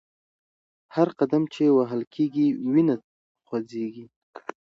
هغه 0.95 1.13
قدم 1.19 1.43
چې 1.53 1.61
وهل 1.77 2.01
کېږي 2.15 2.47
وینه 2.73 2.95
خوځوي. 3.47 4.05